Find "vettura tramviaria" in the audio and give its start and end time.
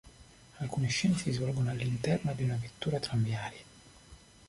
2.59-3.61